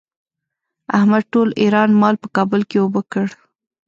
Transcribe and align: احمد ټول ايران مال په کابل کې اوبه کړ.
احمد 0.97 1.23
ټول 1.33 1.47
ايران 1.61 1.89
مال 2.01 2.15
په 2.23 2.27
کابل 2.35 2.61
کې 2.69 2.77
اوبه 2.83 3.01
کړ. 3.11 3.27